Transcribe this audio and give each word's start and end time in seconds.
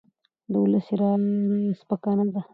د 0.51 0.53
ولس 0.63 0.87
رایه 0.99 1.19
سپکه 1.79 2.11
نه 2.17 2.25
ده 2.33 2.41